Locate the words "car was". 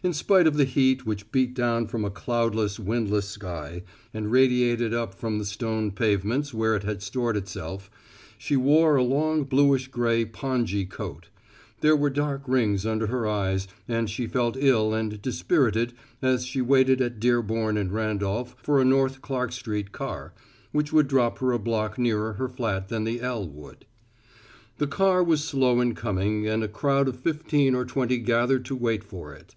24.86-25.42